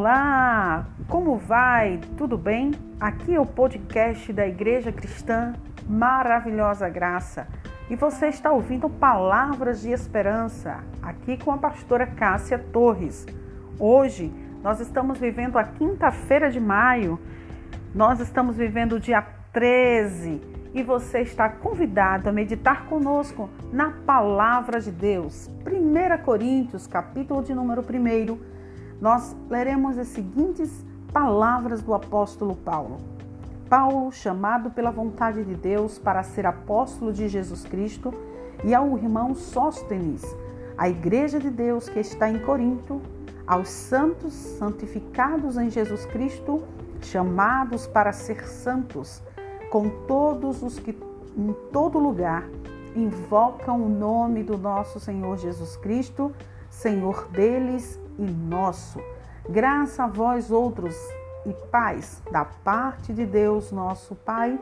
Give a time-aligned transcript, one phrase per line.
[0.00, 2.00] Olá, como vai?
[2.16, 2.70] Tudo bem?
[2.98, 5.52] Aqui é o podcast da Igreja Cristã
[5.86, 7.46] Maravilhosa Graça
[7.90, 13.26] e você está ouvindo Palavras de Esperança aqui com a pastora Cássia Torres.
[13.78, 14.32] Hoje
[14.62, 17.20] nós estamos vivendo a quinta-feira de maio,
[17.94, 19.20] nós estamos vivendo o dia
[19.52, 20.40] 13
[20.72, 25.50] e você está convidado a meditar conosco na Palavra de Deus.
[25.66, 28.59] 1 Coríntios, capítulo de número 1
[29.00, 32.98] nós leremos as seguintes palavras do apóstolo Paulo.
[33.68, 38.12] Paulo, chamado pela vontade de Deus para ser apóstolo de Jesus Cristo,
[38.64, 40.22] e ao irmão Sóstenes,
[40.76, 43.00] a igreja de Deus que está em Corinto,
[43.46, 46.62] aos santos santificados em Jesus Cristo,
[47.00, 49.22] chamados para ser santos,
[49.70, 50.90] com todos os que
[51.36, 52.44] em todo lugar
[52.94, 56.32] invocam o nome do nosso Senhor Jesus Cristo,
[56.68, 59.00] Senhor deles e nosso.
[59.48, 60.94] Graça a vós outros
[61.46, 64.58] e paz da parte de Deus, nosso Pai,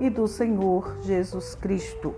[0.00, 2.14] e do Senhor Jesus Cristo.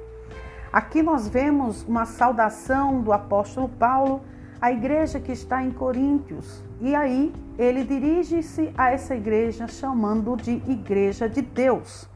[0.72, 4.20] Aqui nós vemos uma saudação do apóstolo Paulo
[4.60, 6.62] à igreja que está em Coríntios.
[6.80, 12.08] E aí ele dirige-se a essa igreja chamando de igreja de Deus.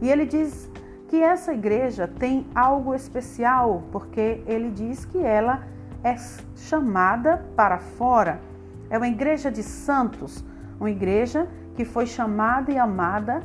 [0.00, 0.70] E ele diz
[1.08, 5.66] que essa igreja tem algo especial, porque ele diz que ela
[6.08, 6.16] é
[6.56, 8.40] chamada para fora.
[8.88, 10.44] É uma igreja de santos,
[10.80, 13.42] uma igreja que foi chamada e amada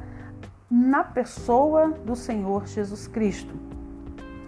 [0.69, 3.53] na pessoa do Senhor Jesus Cristo.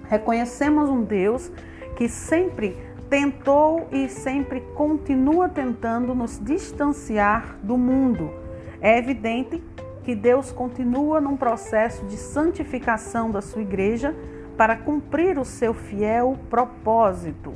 [0.08, 1.52] Reconhecemos um Deus
[1.96, 2.78] que sempre
[3.10, 8.32] tentou e sempre continua tentando nos distanciar do mundo.
[8.82, 9.62] É evidente
[10.04, 14.16] que Deus continua num processo de santificação da sua igreja
[14.56, 17.54] para cumprir o seu fiel propósito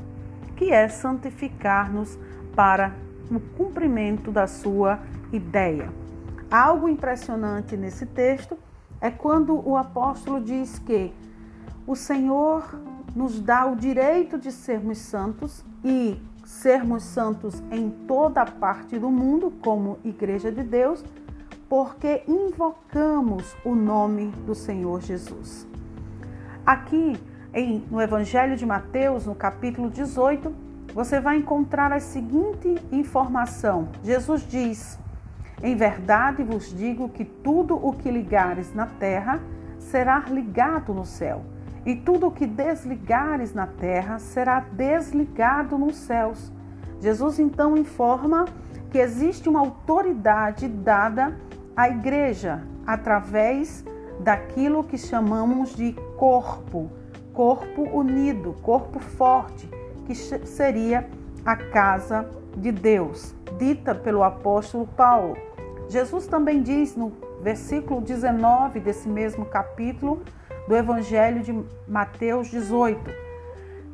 [0.59, 2.19] que é santificar-nos
[2.53, 2.93] para
[3.31, 4.99] o cumprimento da sua
[5.31, 5.89] ideia.
[6.51, 8.57] Algo impressionante nesse texto
[8.99, 11.13] é quando o apóstolo diz que
[11.87, 12.77] o Senhor
[13.15, 19.53] nos dá o direito de sermos santos e sermos santos em toda parte do mundo,
[19.61, 21.05] como Igreja de Deus,
[21.69, 25.65] porque invocamos o nome do Senhor Jesus.
[26.65, 27.17] Aqui
[27.53, 30.53] em, no Evangelho de Mateus, no capítulo 18,
[30.93, 34.99] você vai encontrar a seguinte informação: Jesus diz:
[35.61, 39.39] Em verdade vos digo que tudo o que ligares na terra
[39.79, 41.43] será ligado no céu,
[41.85, 46.51] e tudo o que desligares na terra será desligado nos céus.
[47.01, 48.45] Jesus então informa
[48.91, 51.35] que existe uma autoridade dada
[51.75, 53.85] à igreja através
[54.19, 56.98] daquilo que chamamos de corpo
[57.39, 59.69] corpo unido, corpo forte,
[60.05, 61.07] que seria
[61.45, 65.37] a casa de Deus, dita pelo apóstolo Paulo.
[65.87, 70.21] Jesus também diz no versículo 19 desse mesmo capítulo
[70.67, 71.57] do Evangelho de
[71.87, 73.09] Mateus 18: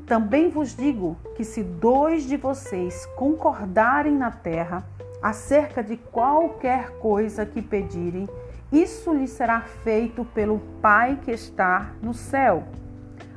[0.07, 4.83] Também vos digo que se dois de vocês concordarem na terra
[5.21, 8.27] acerca de qualquer coisa que pedirem,
[8.71, 12.63] isso lhe será feito pelo Pai que está no céu.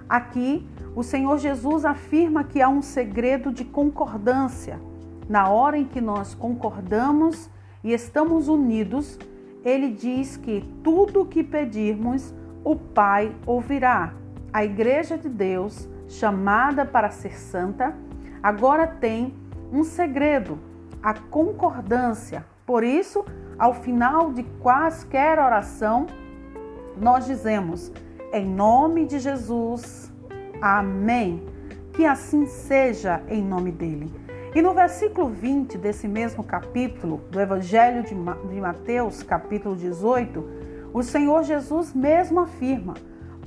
[0.08, 4.80] Aqui, o Senhor Jesus afirma que há um segredo de concordância.
[5.28, 7.50] Na hora em que nós concordamos
[7.84, 9.18] e estamos unidos,
[9.62, 14.14] ele diz que tudo o que pedirmos, o Pai ouvirá.
[14.52, 17.94] A Igreja de Deus, chamada para ser santa,
[18.42, 19.34] agora tem
[19.70, 20.58] um segredo,
[21.02, 22.46] a concordância.
[22.64, 23.24] Por isso,
[23.58, 26.06] ao final de quaisquer oração,
[26.98, 27.92] nós dizemos:
[28.32, 30.12] em nome de Jesus.
[30.60, 31.42] Amém.
[31.92, 34.10] Que assim seja em nome dele.
[34.54, 40.44] E no versículo 20 desse mesmo capítulo, do Evangelho de Mateus, capítulo 18,
[40.92, 42.94] o Senhor Jesus mesmo afirma: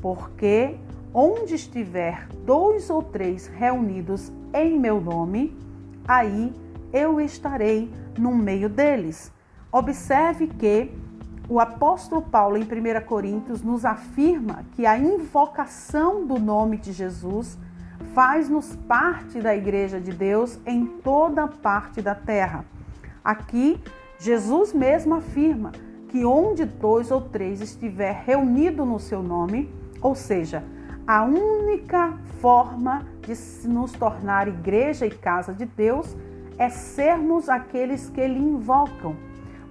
[0.01, 0.75] Porque
[1.13, 5.57] onde estiver dois ou três reunidos em meu nome,
[6.07, 6.53] aí
[6.93, 9.31] eu estarei no meio deles.
[9.71, 10.91] Observe que
[11.51, 17.57] o apóstolo Paulo, em 1 Coríntios, nos afirma que a invocação do nome de Jesus
[18.13, 22.63] faz-nos parte da igreja de Deus em toda parte da terra.
[23.21, 23.77] Aqui,
[24.17, 25.73] Jesus mesmo afirma
[26.07, 29.69] que onde dois ou três estiver reunido no seu nome,
[30.01, 30.63] ou seja,
[31.05, 36.15] a única forma de nos tornar igreja e casa de Deus
[36.57, 39.17] é sermos aqueles que Ele invocam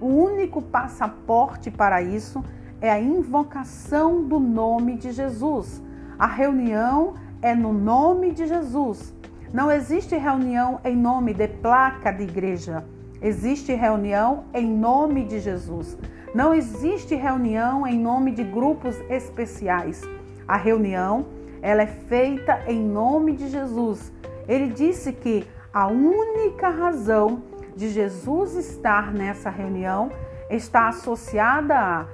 [0.01, 2.43] o único passaporte para isso
[2.81, 5.79] é a invocação do nome de Jesus.
[6.17, 9.13] A reunião é no nome de Jesus.
[9.53, 12.83] Não existe reunião em nome de placa de igreja.
[13.21, 15.95] existe reunião em nome de Jesus.
[16.33, 20.01] Não existe reunião em nome de grupos especiais.
[20.47, 21.27] A reunião,
[21.61, 24.11] ela é feita em nome de Jesus.
[24.47, 27.43] Ele disse que a única razão
[27.75, 30.11] de Jesus estar nessa reunião
[30.49, 32.05] está associada à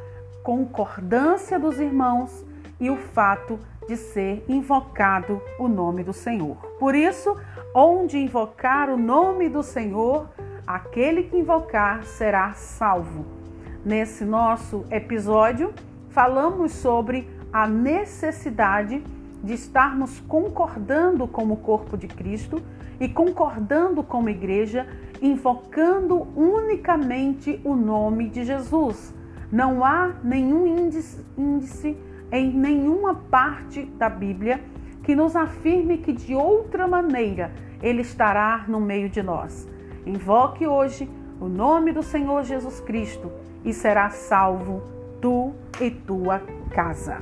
[0.43, 2.45] concordância dos irmãos
[2.79, 6.57] e o fato de ser invocado o nome do Senhor.
[6.79, 7.35] Por isso,
[7.73, 10.29] onde invocar o nome do Senhor,
[10.65, 13.25] aquele que invocar será salvo.
[13.83, 15.73] Nesse nosso episódio,
[16.09, 19.03] falamos sobre a necessidade
[19.43, 22.61] de estarmos concordando como corpo de Cristo
[22.99, 24.87] e concordando como igreja,
[25.21, 29.13] invocando unicamente o nome de Jesus.
[29.51, 31.97] Não há nenhum índice, índice
[32.31, 34.61] em nenhuma parte da Bíblia
[35.03, 39.67] que nos afirme que de outra maneira ele estará no meio de nós.
[40.05, 41.09] Invoque hoje
[41.39, 43.31] o nome do Senhor Jesus Cristo
[43.63, 44.81] e será salvo
[45.21, 46.41] tu e tua
[46.71, 47.21] casa.